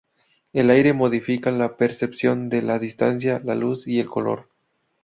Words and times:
El 0.51 0.71
aire 0.71 0.93
modifica 0.93 1.51
la 1.51 1.77
percepción 1.77 2.49
de 2.49 2.63
la 2.63 2.79
distancia, 2.79 3.39
la 3.45 3.53
luz 3.53 3.85
y 3.87 3.99
el 3.99 4.09
color. 4.09 4.49